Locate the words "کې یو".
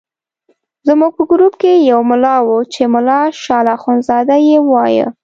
1.61-1.99